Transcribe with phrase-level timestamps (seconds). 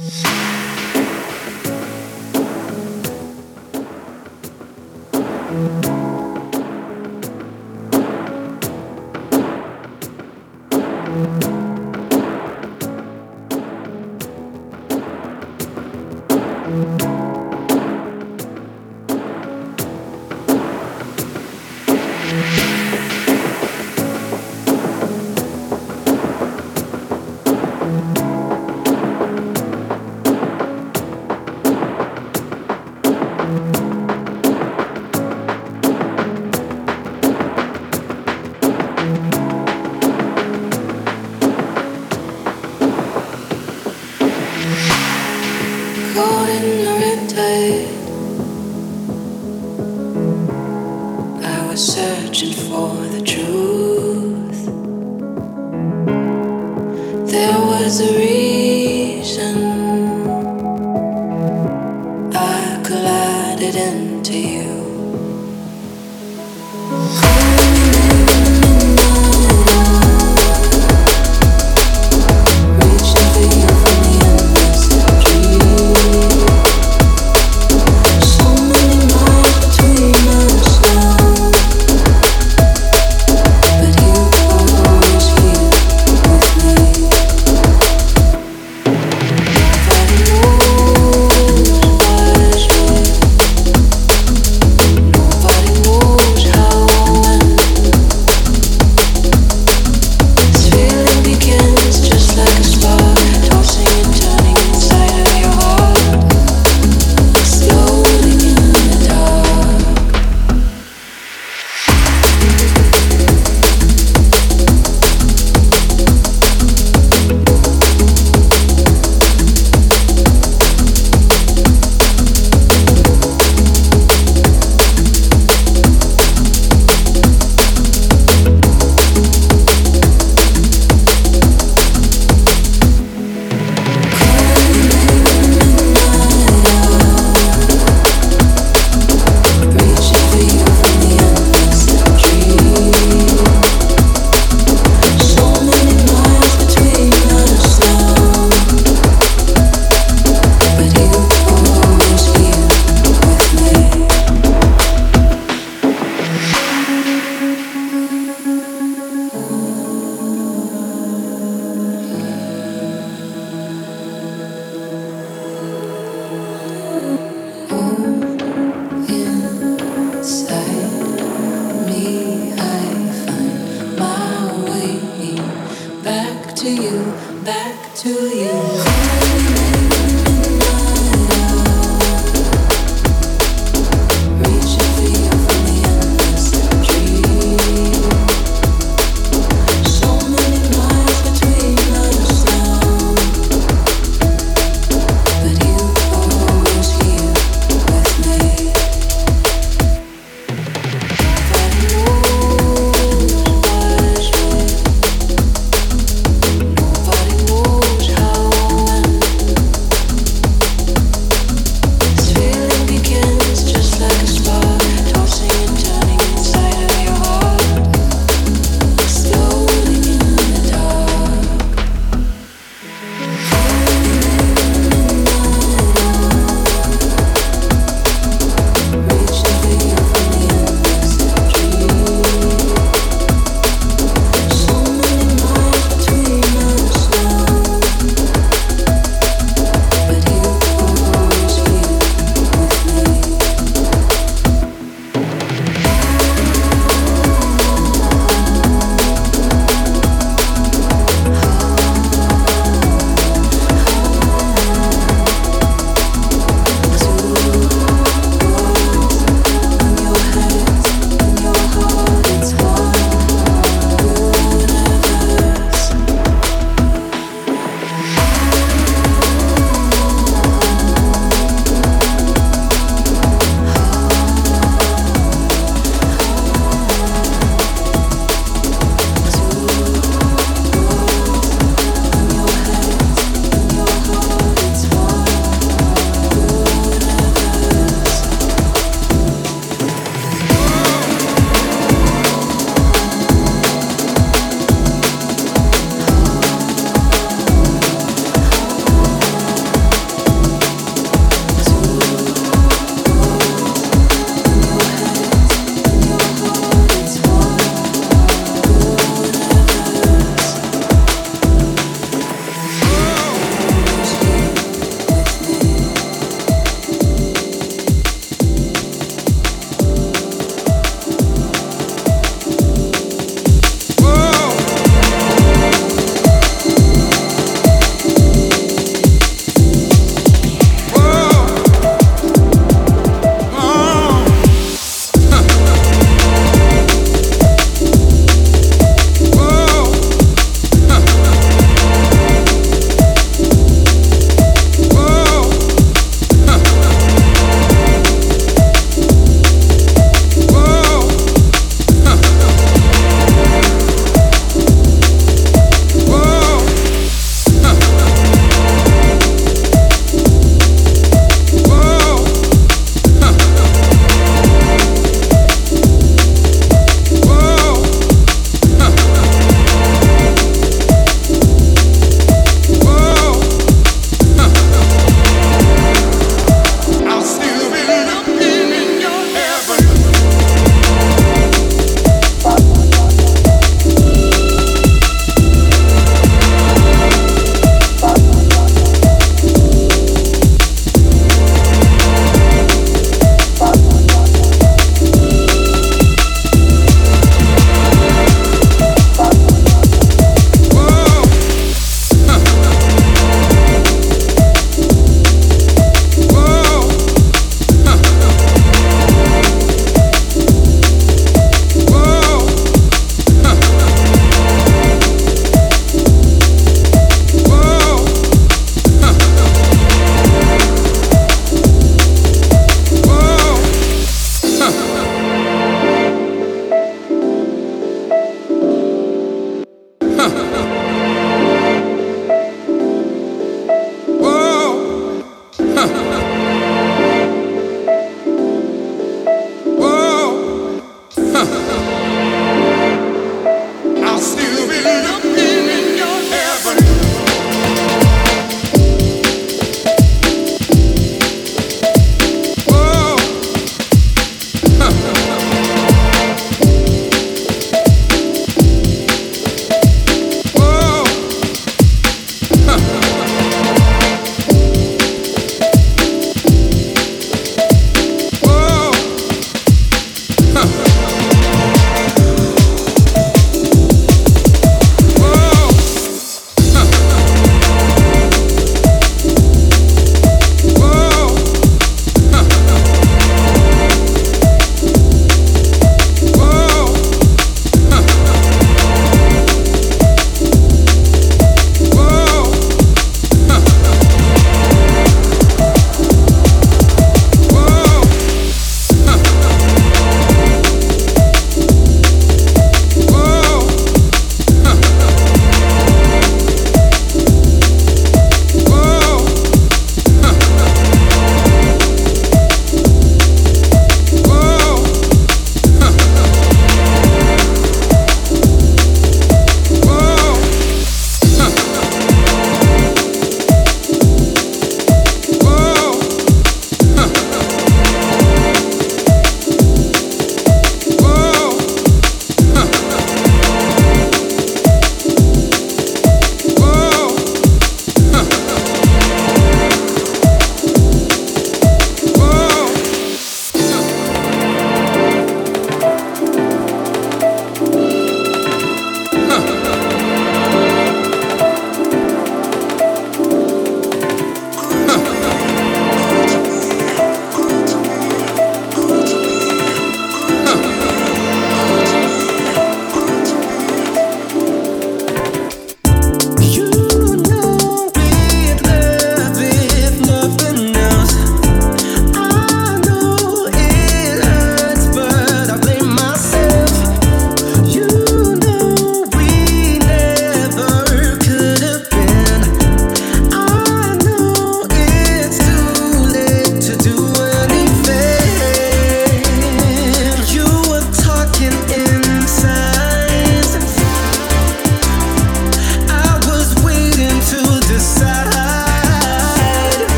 [0.00, 0.37] Mm-hmm.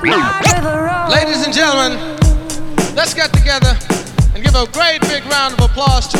[0.02, 1.92] Ladies and gentlemen,
[2.96, 3.76] let's get together
[4.34, 6.18] and give a great big round of applause to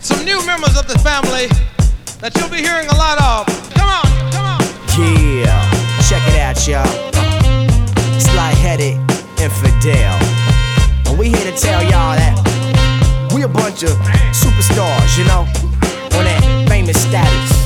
[0.00, 1.48] some new members of the family
[2.20, 3.48] that you'll be hearing a lot of.
[3.72, 4.60] Come on, come on.
[5.00, 5.64] Yeah,
[6.04, 6.84] check it out, y'all.
[8.20, 9.00] Slight headed
[9.40, 10.20] infidel.
[11.08, 12.36] And we here to tell y'all that
[13.32, 13.96] we a bunch of
[14.36, 15.48] superstars, you know,
[16.20, 17.63] on that famous status.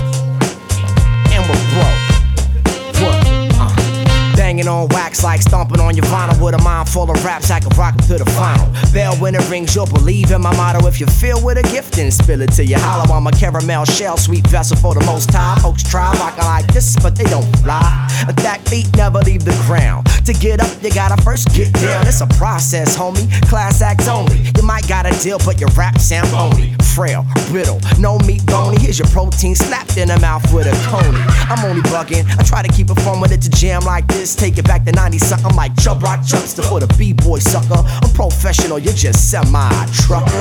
[4.69, 7.51] Banging on wax like stomping on your vinyl with a mind full of raps.
[7.51, 8.67] I can rock 'em to the final.
[8.93, 10.87] Bell when it rings, you'll believe in my motto.
[10.87, 13.15] If you feel with a gift, then spill it till you hollow.
[13.15, 15.59] I'm a caramel shell, sweet vessel for the most time.
[15.61, 18.09] Folks try rockin' like this, but they don't fly.
[18.29, 20.07] Attack beat never leave the ground.
[20.27, 22.07] To get up, you gotta first get down.
[22.07, 23.27] It's a process, homie.
[23.49, 24.51] Class acts only.
[24.57, 26.75] You might got a deal, but your rap sound phony.
[26.95, 28.79] Frail, brittle, no meat bony.
[28.81, 31.23] Here's your protein slapped in the mouth with a coney.
[31.49, 32.27] I'm only bugging.
[32.39, 34.35] I try to keep it fun with it to jam like this.
[34.35, 37.83] Take it back to 90 something like Chubb Rock Chuckster for the B-boy sucker.
[38.03, 40.33] I'm professional, you're just semi-trucker.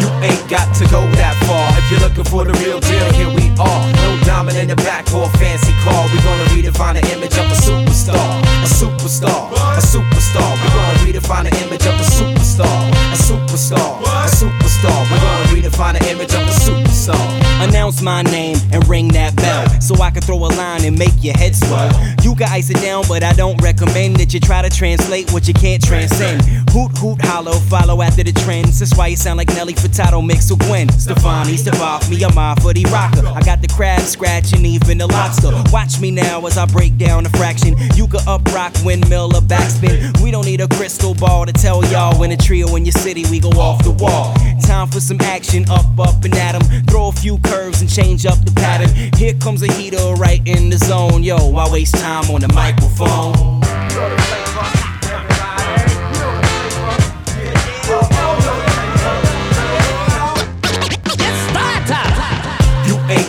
[0.00, 3.06] You ain't got to go that far if you're looking for the real deal.
[3.14, 6.02] Here we are, no diamond in the back or a fancy car.
[6.10, 8.26] We're gonna redefine the image of a superstar,
[8.62, 10.50] a superstar, a superstar.
[10.58, 14.98] We're gonna redefine the image of a superstar, a superstar, a superstar.
[15.10, 17.22] We're gonna redefine the image of a superstar.
[17.68, 21.14] Announce my name and ring that bell so I can throw a line and make
[21.22, 21.90] your head swell.
[22.22, 25.46] You can ice it down, but I don't recommend that you try to translate what
[25.46, 26.42] you can't transcend.
[26.70, 28.80] Hoot, hoot, hollow, follow after the trends.
[28.80, 31.56] That's why you sound like Nelly Furtado mixed with Gwen Stefani.
[31.56, 33.26] Step off me, I'm off for the rocker.
[33.26, 35.50] I got the crab scratching, even the lobster.
[35.72, 37.76] Watch me now as I break down a fraction.
[37.94, 40.20] You can up rock, windmill, or backspin.
[40.22, 43.24] We don't need a crystal ball to tell y'all when a trio in your city
[43.30, 44.34] we go off the wall.
[44.62, 46.84] Time for some action, up, up, and at 'em.
[46.86, 48.90] Throw a few curves and change up the pattern.
[49.16, 51.22] Here comes a heater right in the zone.
[51.22, 53.62] Yo, I waste time on the microphone.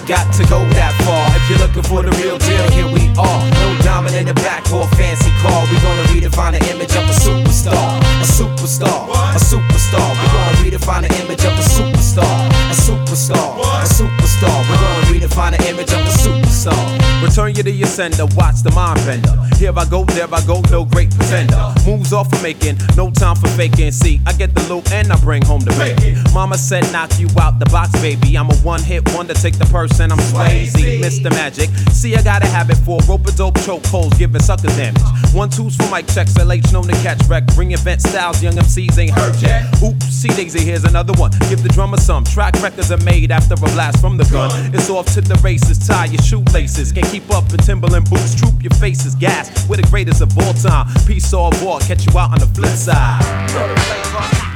[0.07, 2.65] Got to go that far you're looking for the real deal.
[2.71, 5.63] Here we are, no diamond in the back or fancy car.
[5.71, 10.07] We're gonna redefine the image of a superstar, a superstar, a superstar.
[10.19, 12.35] We're gonna redefine the image of a superstar,
[12.67, 14.57] a superstar, a superstar.
[14.67, 17.07] We're gonna redefine the image of a superstar.
[17.23, 19.33] Return you to your sender, watch the mind bender.
[19.55, 21.73] Here I go, there I go, no great pretender.
[21.85, 23.91] Moves off for making, no time for faking.
[23.91, 26.21] See, I get the loot and I bring home the bacon.
[26.33, 28.37] Mama said, knock you out the box, baby.
[28.37, 31.31] I'm a one hit wonder, take the purse and I'm Swayze, Mr.
[31.38, 31.69] Magic.
[31.93, 34.99] See, I got a habit for rope a dope choke holes, giving suckers damage.
[35.33, 37.45] One twos for mic checks, LH known to catch wreck.
[37.53, 39.63] Bring event styles, young MCs ain't heard yet.
[39.83, 41.29] Oops, see Daisy, here's another one.
[41.47, 42.23] Give the drummer some.
[42.23, 44.49] Track records are made after a blast from the gun.
[44.73, 46.91] It's off to the races, tie your shoelaces.
[46.91, 49.13] Can't keep up in Timberland boots, troop your faces.
[49.13, 50.88] Gas, we're the greatest of all time.
[51.05, 54.46] Peace all war, catch you out on the flip side.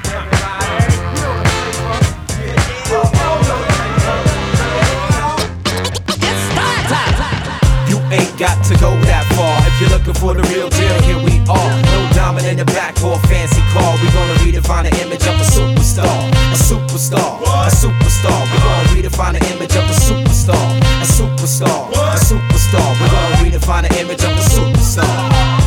[8.41, 10.97] Got to go that far if you're looking for the real deal.
[11.05, 13.93] Here we are, no diamond in the back or fancy car.
[14.01, 16.09] We're gonna redefine the image of a superstar,
[16.49, 18.41] a superstar, a superstar.
[18.49, 22.89] We're gonna redefine the image of a superstar, a superstar, a superstar.
[22.97, 25.60] We're gonna redefine the image of a superstar.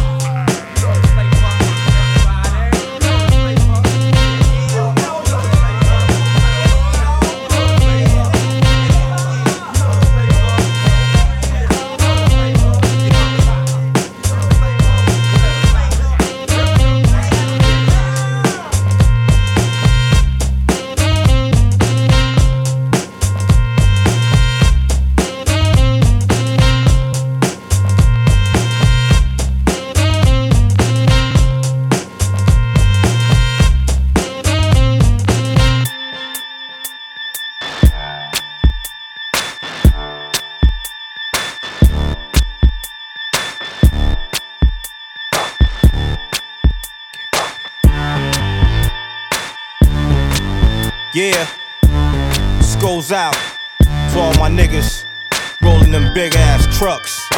[56.84, 57.30] Trucks,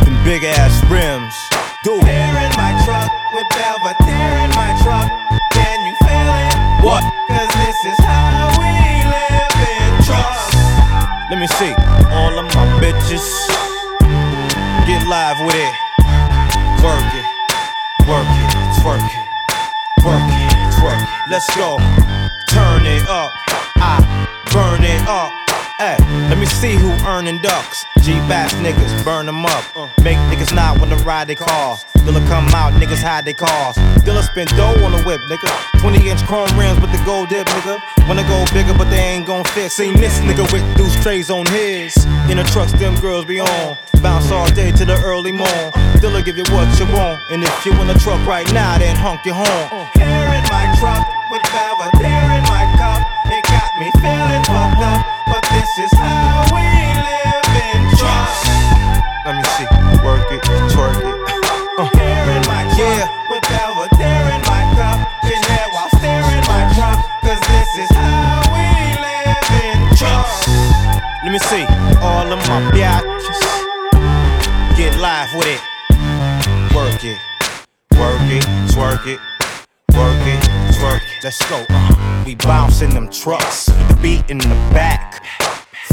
[0.00, 1.36] them big ass rims.
[1.84, 2.08] Do it.
[2.08, 5.12] In my truck with Belvedere in my truck.
[5.52, 6.56] Can you feel it?
[6.80, 7.04] What?
[7.28, 8.72] Cause this is how we
[9.04, 10.56] live in trucks.
[11.28, 11.76] Let me see.
[12.16, 13.28] All of my bitches
[14.88, 15.74] get live with it.
[16.80, 17.28] Work it,
[18.08, 18.50] work it,
[18.80, 19.24] twerk it,
[20.00, 20.48] work it,
[20.80, 21.08] twerk it.
[21.28, 21.76] Let's go.
[22.48, 23.32] Turn it up.
[23.76, 24.00] I
[24.50, 25.43] burn it up.
[25.78, 25.96] Hey,
[26.30, 27.84] let me see who earning ducks.
[28.02, 29.64] G-Bass niggas, burn them up.
[29.76, 29.88] Uh.
[30.04, 31.84] Make niggas not wanna ride they cars.
[32.06, 33.74] Dilla come out, niggas hide they cars.
[34.06, 35.80] Dilla spend dough on the whip, nigga.
[35.80, 37.82] 20 inch chrome rims with the gold dip, nigga.
[38.06, 39.72] Wanna go bigger, but they ain't gon' fit.
[39.72, 41.96] Seen this nigga with deuce trays on his.
[42.30, 43.76] In the trucks, them girls be on.
[44.00, 45.72] Bounce all day to the early morn.
[45.98, 47.20] Dilla give you what you want.
[47.32, 49.48] And if you in the truck right now, then honk your horn.
[49.72, 49.90] Uh.
[49.98, 51.02] Hair in my truck
[51.32, 52.73] with Belvedere in my cup.
[52.73, 52.73] It got
[53.78, 58.46] me feeling fucked up, but this is how we live in trust.
[59.26, 59.66] Let me see.
[60.04, 61.14] Work it, twerk it.
[61.76, 63.08] Uh, in my truck Yeah.
[63.30, 64.98] with Belvedere in my cup.
[65.26, 68.66] Get hair while staring my truck, cause this is how we
[69.02, 70.48] live in trust.
[71.24, 71.64] Let me see.
[72.00, 73.40] All of my biatches.
[74.76, 75.62] Get live with it.
[76.74, 77.18] Work it.
[77.98, 78.44] Work it,
[78.74, 79.20] twerk it.
[79.94, 80.43] Work it,
[81.22, 81.64] Let's go.
[81.70, 83.66] Uh, we bouncing them trucks.
[83.66, 85.24] The beat in the back.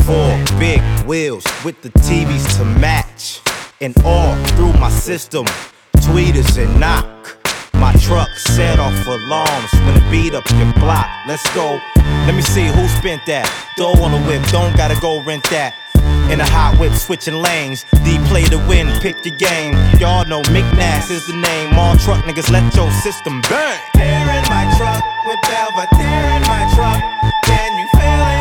[0.06, 3.42] Four big wheels with the TVs to match.
[3.80, 5.46] And all through my system.
[5.98, 7.38] Tweeters and knock.
[7.76, 11.08] My truck set off for alarms when it beat up your block.
[11.28, 11.80] Let's go.
[11.96, 13.48] Let me see who spent that.
[13.78, 15.74] Dough on the whip, don't gotta go rent that.
[16.32, 17.86] In a hot whip, switching lanes.
[18.04, 19.74] D play to win, pick your game.
[19.99, 21.74] Y'all know McNass is the name.
[21.74, 23.80] All truck niggas let your system bang.
[23.95, 27.02] Hair in my truck with Belvedere in my truck.
[27.43, 28.41] Can you feel it?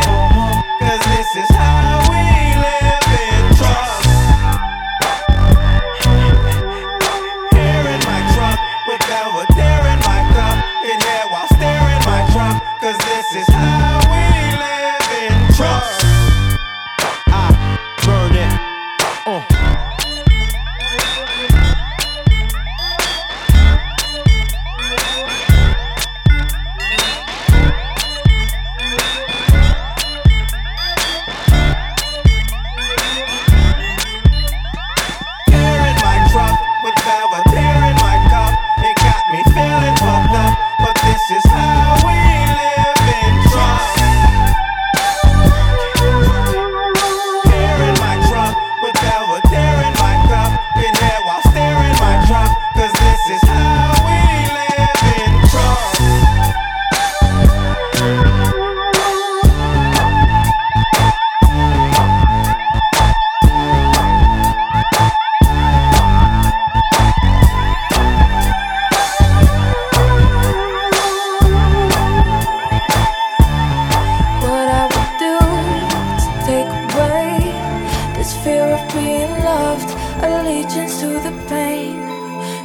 [78.81, 79.91] Of being loved,
[80.23, 81.97] allegiance to the pain.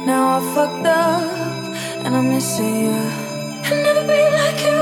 [0.06, 1.22] Now I fucked up
[2.04, 3.00] and I'm missing you.
[3.66, 4.78] I'll never be like you.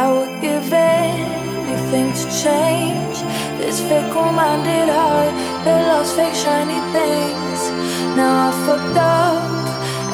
[0.00, 3.16] I would give anything to change
[3.58, 7.60] this fickle-minded heart that loves fake shiny things.
[8.16, 9.42] Now I fucked up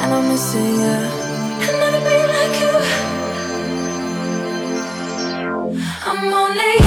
[0.01, 0.99] and I'm missing you.
[1.65, 2.75] I'll never be like you.
[6.09, 6.86] I'm only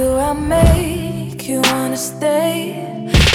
[0.00, 2.54] do I make you wanna stay?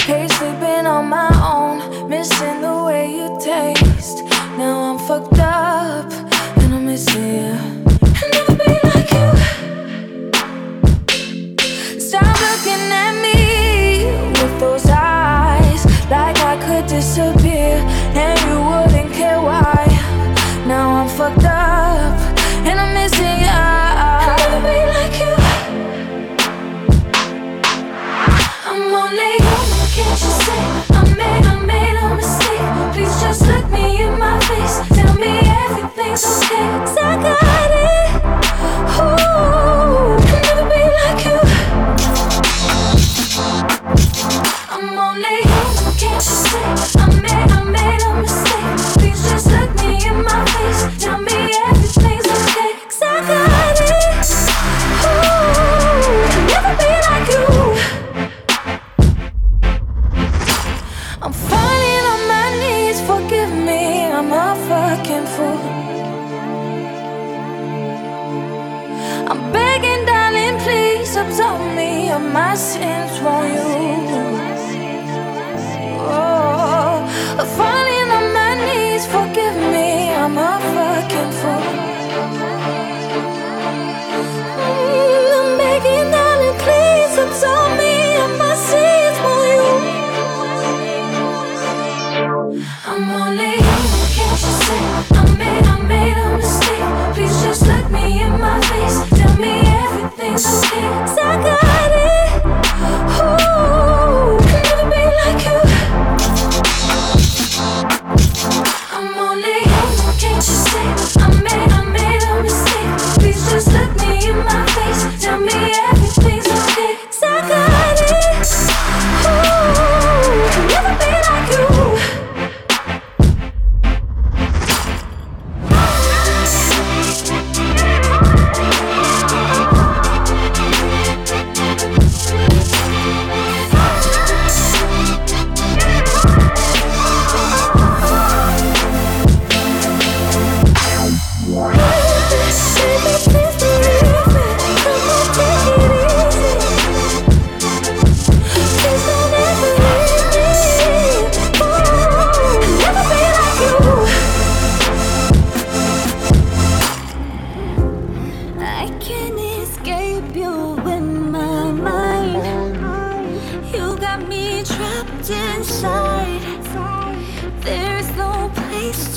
[0.08, 4.18] Hate sleeping on my own, missing the way you taste.
[4.58, 6.10] Now I'm fucked up
[6.60, 7.65] and I'm missing you.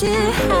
[0.00, 0.59] To hide.